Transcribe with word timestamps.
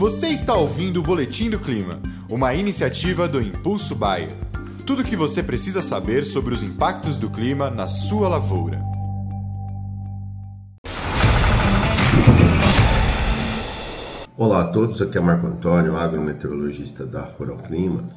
Você 0.00 0.28
está 0.28 0.54
ouvindo 0.54 1.00
o 1.00 1.02
Boletim 1.02 1.50
do 1.50 1.58
Clima, 1.58 2.00
uma 2.26 2.54
iniciativa 2.54 3.28
do 3.28 3.38
Impulso 3.38 3.94
Bayer. 3.94 4.34
Tudo 4.86 5.02
o 5.02 5.04
que 5.04 5.14
você 5.14 5.42
precisa 5.42 5.82
saber 5.82 6.24
sobre 6.24 6.54
os 6.54 6.62
impactos 6.62 7.18
do 7.18 7.28
clima 7.28 7.68
na 7.68 7.86
sua 7.86 8.26
lavoura. 8.26 8.82
Olá 14.38 14.62
a 14.62 14.68
todos, 14.68 15.02
aqui 15.02 15.18
é 15.18 15.20
Marco 15.20 15.46
Antônio, 15.46 15.94
agrometeorologista 15.94 17.04
da 17.04 17.20
Rural 17.20 17.58
Clima, 17.58 18.08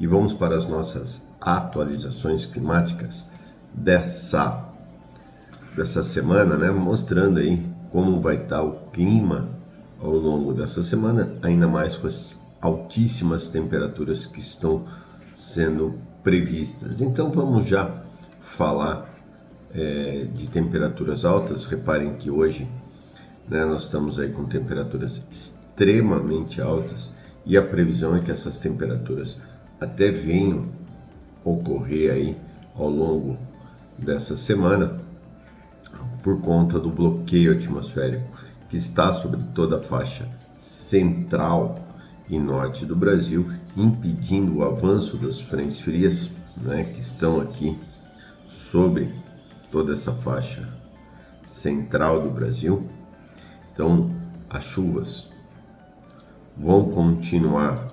e 0.00 0.08
vamos 0.08 0.32
para 0.32 0.56
as 0.56 0.66
nossas 0.66 1.22
atualizações 1.40 2.44
climáticas 2.44 3.24
dessa, 3.72 4.68
dessa 5.76 6.02
semana, 6.02 6.56
né? 6.56 6.72
Mostrando 6.72 7.38
aí 7.38 7.64
como 7.92 8.20
vai 8.20 8.34
estar 8.34 8.62
o 8.62 8.90
clima 8.90 9.59
ao 10.02 10.12
longo 10.12 10.52
dessa 10.52 10.82
semana, 10.82 11.34
ainda 11.42 11.68
mais 11.68 11.96
com 11.96 12.06
as 12.06 12.38
altíssimas 12.60 13.48
temperaturas 13.48 14.26
que 14.26 14.40
estão 14.40 14.84
sendo 15.32 15.98
previstas. 16.22 17.00
Então 17.00 17.30
vamos 17.30 17.66
já 17.66 18.02
falar 18.40 19.10
é, 19.74 20.26
de 20.32 20.48
temperaturas 20.48 21.24
altas. 21.24 21.66
Reparem 21.66 22.14
que 22.14 22.30
hoje 22.30 22.68
né, 23.48 23.64
nós 23.64 23.84
estamos 23.84 24.18
aí 24.18 24.30
com 24.30 24.44
temperaturas 24.44 25.22
extremamente 25.30 26.60
altas 26.60 27.10
e 27.44 27.56
a 27.56 27.62
previsão 27.62 28.14
é 28.14 28.20
que 28.20 28.30
essas 28.30 28.58
temperaturas 28.58 29.40
até 29.80 30.10
venham 30.10 30.66
ocorrer 31.44 32.12
aí 32.12 32.36
ao 32.74 32.88
longo 32.88 33.38
dessa 33.98 34.36
semana 34.36 34.98
por 36.22 36.40
conta 36.40 36.78
do 36.78 36.90
bloqueio 36.90 37.52
atmosférico 37.52 38.50
que 38.70 38.76
está 38.76 39.12
sobre 39.12 39.42
toda 39.52 39.76
a 39.76 39.82
faixa 39.82 40.26
central 40.56 41.74
e 42.28 42.38
norte 42.38 42.86
do 42.86 42.94
Brasil, 42.94 43.50
impedindo 43.76 44.58
o 44.58 44.64
avanço 44.64 45.16
das 45.16 45.40
frentes 45.40 45.80
frias, 45.80 46.30
né, 46.56 46.84
que 46.84 47.00
estão 47.00 47.40
aqui 47.40 47.76
sobre 48.48 49.12
toda 49.70 49.92
essa 49.92 50.12
faixa 50.12 50.68
central 51.48 52.22
do 52.22 52.30
Brasil. 52.30 52.88
Então, 53.72 54.10
as 54.48 54.64
chuvas 54.64 55.28
vão 56.56 56.88
continuar 56.90 57.88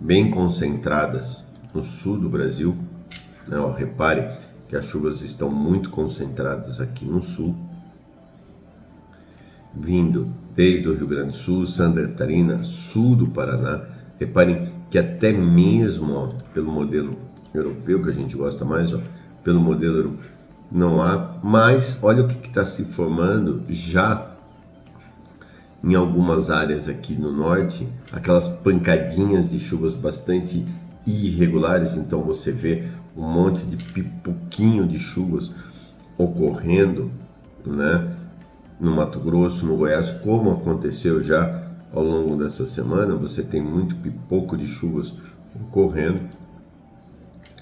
bem 0.00 0.30
concentradas 0.30 1.44
no 1.72 1.82
sul 1.82 2.18
do 2.18 2.28
Brasil. 2.28 2.76
Né? 3.48 3.56
Ó, 3.58 3.70
repare 3.72 4.36
que 4.68 4.74
as 4.74 4.86
chuvas 4.86 5.22
estão 5.22 5.50
muito 5.50 5.90
concentradas 5.90 6.80
aqui 6.80 7.04
no 7.04 7.22
sul, 7.22 7.54
vindo 9.74 10.28
desde 10.54 10.88
o 10.88 10.94
Rio 10.94 11.06
Grande 11.06 11.28
do 11.28 11.34
Sul, 11.34 11.66
Santa 11.66 12.02
Catarina, 12.02 12.62
sul 12.62 13.16
do 13.16 13.30
Paraná. 13.30 13.82
Reparem 14.18 14.70
que 14.90 14.98
até 14.98 15.32
mesmo 15.32 16.12
ó, 16.12 16.28
pelo 16.52 16.70
modelo 16.70 17.16
europeu, 17.54 18.02
que 18.02 18.10
a 18.10 18.14
gente 18.14 18.36
gosta 18.36 18.64
mais, 18.64 18.92
ó, 18.92 19.00
pelo 19.42 19.60
modelo 19.60 20.16
não 20.70 21.02
há, 21.02 21.38
mas 21.42 21.98
olha 22.02 22.24
o 22.24 22.28
que 22.28 22.46
está 22.46 22.64
se 22.64 22.84
formando 22.84 23.62
já 23.68 24.32
em 25.82 25.94
algumas 25.94 26.48
áreas 26.48 26.88
aqui 26.88 27.14
no 27.14 27.32
norte, 27.32 27.88
aquelas 28.12 28.48
pancadinhas 28.48 29.50
de 29.50 29.58
chuvas 29.58 29.94
bastante 29.94 30.64
irregulares, 31.06 31.94
então 31.94 32.22
você 32.22 32.52
vê 32.52 32.88
um 33.16 33.22
monte 33.22 33.64
de 33.66 33.76
pipoquinho 33.92 34.86
de 34.86 34.98
chuvas 34.98 35.52
ocorrendo, 36.16 37.10
né? 37.66 38.16
No 38.80 38.90
Mato 38.90 39.20
Grosso, 39.20 39.66
no 39.66 39.76
Goiás, 39.76 40.10
como 40.10 40.52
aconteceu 40.52 41.22
já 41.22 41.62
ao 41.92 42.02
longo 42.02 42.36
dessa 42.36 42.66
semana, 42.66 43.14
você 43.14 43.42
tem 43.42 43.62
muito 43.62 43.96
pipoco 43.96 44.56
de 44.56 44.66
chuvas 44.66 45.14
ocorrendo. 45.54 46.22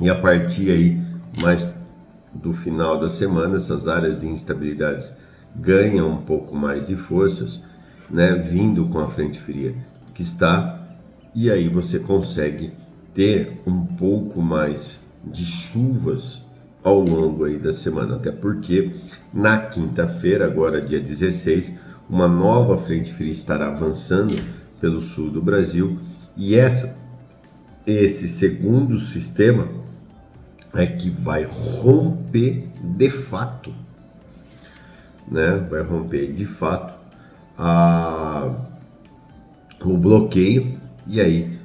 E 0.00 0.08
a 0.08 0.14
partir 0.14 0.70
aí, 0.70 1.00
mais 1.40 1.68
do 2.32 2.52
final 2.52 2.98
da 2.98 3.08
semana, 3.08 3.56
essas 3.56 3.88
áreas 3.88 4.18
de 4.18 4.26
instabilidades 4.26 5.12
ganham 5.54 6.10
um 6.10 6.16
pouco 6.18 6.56
mais 6.56 6.86
de 6.86 6.96
forças, 6.96 7.60
né, 8.08 8.34
vindo 8.34 8.86
com 8.86 9.00
a 9.00 9.08
frente 9.08 9.38
fria 9.38 9.74
que 10.14 10.22
está, 10.22 10.78
e 11.34 11.50
aí 11.50 11.68
você 11.68 11.98
consegue 11.98 12.72
ter 13.12 13.60
um 13.66 13.84
pouco 13.84 14.40
mais 14.40 15.02
de 15.24 15.44
chuvas 15.44 16.44
ao 16.82 17.00
longo 17.00 17.44
aí 17.44 17.58
da 17.58 17.72
semana, 17.72 18.16
até 18.16 18.32
porque 18.32 18.90
na 19.32 19.58
quinta-feira, 19.58 20.44
agora 20.46 20.80
dia 20.80 21.00
16, 21.00 21.72
uma 22.08 22.26
nova 22.26 22.76
frente 22.76 23.12
fria 23.12 23.30
estará 23.30 23.68
avançando 23.68 24.34
pelo 24.80 25.00
sul 25.00 25.30
do 25.30 25.40
Brasil 25.40 25.98
e 26.36 26.56
essa 26.56 27.00
esse 27.86 28.28
segundo 28.28 28.98
sistema 28.98 29.68
é 30.74 30.86
que 30.86 31.10
vai 31.10 31.44
romper 31.44 32.68
de 32.80 33.10
fato, 33.10 33.72
né? 35.28 35.66
Vai 35.68 35.82
romper 35.82 36.32
de 36.32 36.46
fato 36.46 36.94
a, 37.58 38.54
o 39.84 39.96
bloqueio 39.96 40.78
e 41.06 41.20
aí 41.20 41.58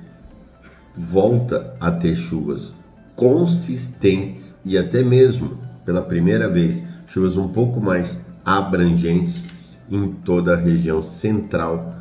volta 0.96 1.76
a 1.80 1.92
ter 1.92 2.16
chuvas 2.16 2.74
consistentes 3.18 4.56
e 4.64 4.78
até 4.78 5.04
mesmo 5.04 5.58
pela 5.84 6.04
primeira 6.04 6.48
vez 6.48 6.84
chuvas 7.08 7.36
um 7.36 7.52
pouco 7.52 7.82
mais 7.82 8.18
abrangentes 8.46 9.44
em 9.90 10.12
toda 10.12 10.54
a 10.54 10.58
região 10.58 11.02
central 11.02 11.96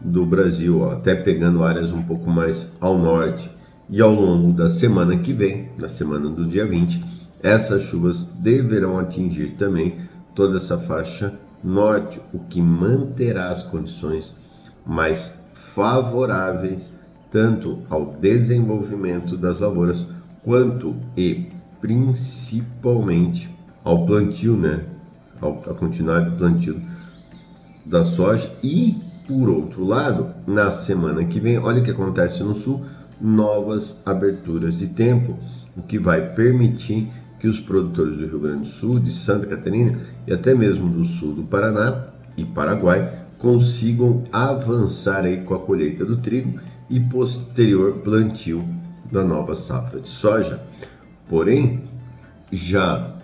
do 0.00 0.26
Brasil, 0.26 0.80
ó, 0.80 0.92
até 0.92 1.14
pegando 1.14 1.62
áreas 1.62 1.92
um 1.92 2.02
pouco 2.02 2.28
mais 2.28 2.68
ao 2.80 2.98
norte. 2.98 3.50
E 3.88 4.00
ao 4.00 4.12
longo 4.12 4.52
da 4.52 4.68
semana 4.68 5.16
que 5.18 5.32
vem, 5.32 5.68
na 5.78 5.88
semana 5.88 6.28
do 6.28 6.46
dia 6.46 6.66
20, 6.66 7.04
essas 7.42 7.82
chuvas 7.82 8.24
deverão 8.24 8.98
atingir 8.98 9.50
também 9.50 9.98
toda 10.34 10.56
essa 10.56 10.78
faixa 10.78 11.34
norte, 11.62 12.20
o 12.32 12.38
que 12.38 12.60
manterá 12.60 13.50
as 13.50 13.62
condições 13.62 14.34
mais 14.86 15.32
favoráveis 15.54 16.90
tanto 17.30 17.78
ao 17.88 18.06
desenvolvimento 18.16 19.36
das 19.36 19.60
lavouras 19.60 20.06
quanto 20.44 20.96
e 21.16 21.48
principalmente 21.80 23.48
ao 23.82 24.04
plantio, 24.06 24.56
né? 24.56 24.84
Ao, 25.40 25.62
a 25.66 25.74
continuidade 25.74 26.30
do 26.30 26.36
plantio 26.36 26.80
da 27.86 28.04
soja 28.04 28.50
e 28.62 28.96
por 29.26 29.48
outro 29.48 29.84
lado, 29.84 30.34
na 30.44 30.72
semana 30.72 31.24
que 31.24 31.38
vem, 31.38 31.56
olha 31.56 31.80
o 31.80 31.84
que 31.84 31.90
acontece 31.92 32.42
no 32.42 32.54
sul, 32.54 32.84
novas 33.20 34.00
aberturas 34.04 34.78
de 34.78 34.88
tempo, 34.88 35.38
o 35.76 35.82
que 35.82 36.00
vai 36.00 36.34
permitir 36.34 37.08
que 37.38 37.46
os 37.46 37.60
produtores 37.60 38.16
do 38.16 38.26
Rio 38.26 38.40
Grande 38.40 38.62
do 38.62 38.66
Sul, 38.66 38.98
de 38.98 39.10
Santa 39.10 39.46
Catarina 39.46 40.00
e 40.26 40.32
até 40.32 40.52
mesmo 40.52 40.88
do 40.88 41.04
sul 41.04 41.32
do 41.32 41.44
Paraná 41.44 42.08
e 42.36 42.44
Paraguai 42.44 43.20
consigam 43.38 44.24
avançar 44.32 45.24
aí 45.24 45.42
com 45.42 45.54
a 45.54 45.60
colheita 45.60 46.04
do 46.04 46.16
trigo 46.16 46.58
e 46.90 46.98
posterior 46.98 47.98
plantio 47.98 48.79
da 49.10 49.24
nova 49.24 49.54
safra 49.54 50.00
de 50.00 50.08
soja. 50.08 50.60
Porém, 51.28 51.84
já 52.50 53.14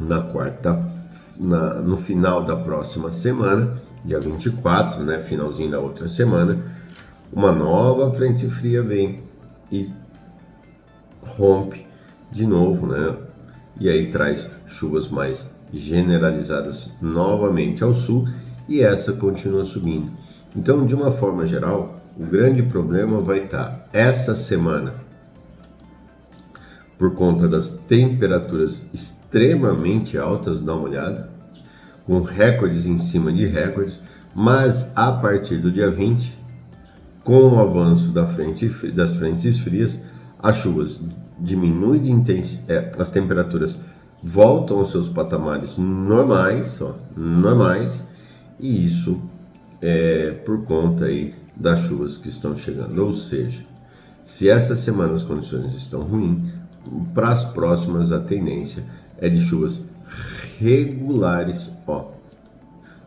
na 0.00 0.22
quarta, 0.22 0.90
na, 1.36 1.74
no 1.74 1.96
final 1.96 2.44
da 2.44 2.56
próxima 2.56 3.12
semana, 3.12 3.74
dia 4.04 4.20
24, 4.20 5.02
né, 5.02 5.20
finalzinho 5.20 5.70
da 5.70 5.80
outra 5.80 6.08
semana, 6.08 6.58
uma 7.32 7.52
nova 7.52 8.12
frente 8.12 8.48
fria 8.48 8.82
vem 8.82 9.22
e 9.70 9.90
rompe 11.22 11.86
de 12.30 12.46
novo, 12.46 12.86
né? 12.86 13.16
E 13.78 13.88
aí 13.88 14.10
traz 14.10 14.50
chuvas 14.64 15.08
mais 15.08 15.50
generalizadas 15.72 16.90
novamente 17.00 17.82
ao 17.82 17.92
sul 17.92 18.26
e 18.68 18.80
essa 18.80 19.12
continua 19.12 19.64
subindo. 19.64 20.10
Então, 20.54 20.86
de 20.86 20.94
uma 20.94 21.12
forma 21.12 21.44
geral, 21.44 21.96
o 22.18 22.24
grande 22.24 22.62
problema 22.62 23.20
vai 23.20 23.44
estar 23.44 23.88
essa 23.92 24.34
semana 24.34 25.05
por 26.98 27.14
conta 27.14 27.46
das 27.46 27.72
temperaturas 27.72 28.82
extremamente 28.92 30.16
altas, 30.16 30.60
dá 30.60 30.74
uma 30.74 30.88
olhada, 30.88 31.30
com 32.06 32.20
recordes 32.20 32.86
em 32.86 32.98
cima 32.98 33.32
de 33.32 33.46
recordes, 33.46 34.00
mas 34.34 34.90
a 34.94 35.12
partir 35.12 35.56
do 35.56 35.70
dia 35.70 35.90
20, 35.90 36.38
com 37.24 37.48
o 37.48 37.58
avanço 37.58 38.12
da 38.12 38.24
frente, 38.24 38.68
das 38.92 39.16
frentes 39.16 39.58
frias, 39.58 40.00
as 40.38 40.56
chuvas 40.56 41.00
diminuem 41.38 42.00
de 42.00 42.10
intensidade, 42.10 42.72
é, 42.72 42.92
as 42.98 43.10
temperaturas 43.10 43.78
voltam 44.22 44.78
aos 44.78 44.90
seus 44.90 45.08
patamares 45.08 45.76
normais, 45.76 46.80
ó, 46.80 46.94
normais, 47.16 48.04
e 48.58 48.84
isso 48.84 49.20
é 49.82 50.30
por 50.44 50.64
conta 50.64 51.06
aí 51.06 51.34
das 51.54 51.80
chuvas 51.80 52.16
que 52.16 52.28
estão 52.28 52.54
chegando. 52.54 53.04
Ou 53.04 53.12
seja, 53.12 53.62
se 54.24 54.48
essa 54.48 54.74
semana 54.74 55.14
as 55.14 55.22
condições 55.22 55.74
estão 55.74 56.02
ruins, 56.02 56.48
para 57.14 57.30
as 57.30 57.44
próximas 57.44 58.12
a 58.12 58.20
tendência 58.20 58.84
é 59.18 59.28
de 59.28 59.40
chuvas 59.40 59.82
regulares, 60.58 61.70
ó, 61.86 62.12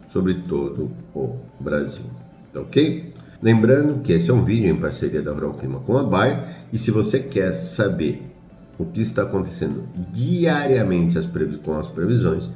sobre 0.08 0.36
todo 0.36 0.92
o 1.14 1.38
Brasil. 1.60 2.06
tá 2.52 2.62
ok? 2.62 3.14
Lembrando 3.42 4.02
que 4.02 4.12
esse 4.12 4.30
é 4.30 4.34
um 4.34 4.44
vídeo 4.44 4.70
em 4.70 4.78
parceria 4.78 5.22
da 5.22 5.32
Rural 5.32 5.54
Clima 5.54 5.80
com 5.80 5.98
a 5.98 6.04
Bayer 6.04 6.44
e 6.74 6.78
se 6.78 6.92
você 6.92 7.20
quer 7.20 7.54
saber 7.54 8.30
o 8.78 8.86
que 8.86 9.02
está 9.02 9.24
acontecendo 9.24 9.88
diariamente 10.12 11.18
as 11.18 11.28
com 11.64 11.78
as 11.78 11.88
previsões, 11.88 12.50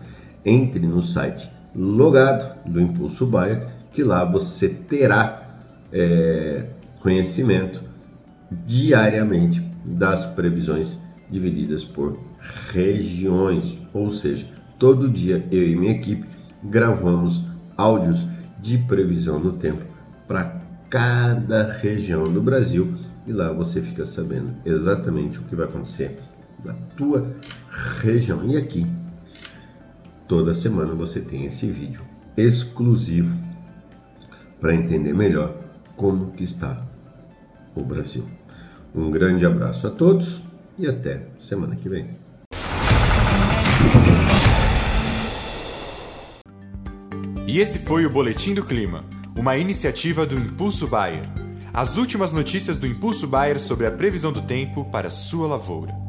entre 0.45 0.85
no 0.85 1.01
site 1.01 1.49
logado 1.75 2.61
do 2.65 2.81
Impulso 2.81 3.25
Bayer, 3.25 3.67
que 3.91 4.03
lá 4.03 4.25
você 4.25 4.69
terá 4.69 5.57
é, 5.91 6.65
conhecimento 6.99 7.81
diariamente 8.65 9.61
das 9.85 10.25
previsões 10.25 10.99
divididas 11.29 11.83
por 11.83 12.19
regiões, 12.71 13.81
ou 13.93 14.09
seja, 14.11 14.47
todo 14.77 15.09
dia 15.09 15.47
eu 15.51 15.67
e 15.67 15.75
minha 15.75 15.93
equipe 15.93 16.27
gravamos 16.63 17.43
áudios 17.77 18.25
de 18.59 18.77
previsão 18.77 19.39
no 19.39 19.53
tempo 19.53 19.83
para 20.27 20.61
cada 20.89 21.73
região 21.73 22.23
do 22.23 22.41
Brasil 22.41 22.93
e 23.25 23.31
lá 23.31 23.51
você 23.51 23.81
fica 23.81 24.05
sabendo 24.05 24.55
exatamente 24.65 25.39
o 25.39 25.43
que 25.43 25.55
vai 25.55 25.65
acontecer 25.65 26.17
na 26.63 26.73
tua 26.95 27.35
região. 28.01 28.45
E 28.45 28.57
aqui, 28.57 28.85
toda 30.27 30.53
semana 30.53 30.93
você 30.93 31.19
tem 31.19 31.45
esse 31.45 31.67
vídeo 31.67 32.01
exclusivo 32.37 33.37
para 34.59 34.73
entender 34.73 35.13
melhor 35.13 35.55
como 35.95 36.31
que 36.31 36.43
está 36.43 36.81
o 37.75 37.83
Brasil. 37.83 38.25
Um 38.95 39.09
grande 39.09 39.45
abraço 39.45 39.87
a 39.87 39.89
todos 39.89 40.43
e 40.77 40.87
até 40.87 41.21
semana 41.39 41.75
que 41.75 41.89
vem. 41.89 42.09
E 47.47 47.59
esse 47.59 47.79
foi 47.79 48.05
o 48.05 48.09
Boletim 48.09 48.53
do 48.53 48.65
Clima, 48.65 49.05
uma 49.37 49.55
iniciativa 49.57 50.25
do 50.25 50.35
Impulso 50.35 50.87
Bayer. 50.87 51.29
As 51.73 51.97
últimas 51.97 52.31
notícias 52.31 52.79
do 52.79 52.87
Impulso 52.87 53.27
Bayer 53.27 53.59
sobre 53.59 53.85
a 53.85 53.91
previsão 53.91 54.31
do 54.31 54.41
tempo 54.41 54.85
para 54.85 55.11
sua 55.11 55.47
lavoura. 55.47 56.02